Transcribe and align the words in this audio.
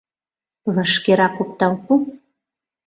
—Вашкерак 0.75 1.35
оптал 1.43 1.73
пу... 1.83 1.93